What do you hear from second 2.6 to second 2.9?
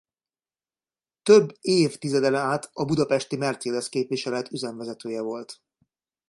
a